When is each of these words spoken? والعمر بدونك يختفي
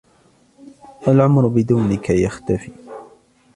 والعمر 1.07 1.47
بدونك 1.47 2.09
يختفي 2.09 2.71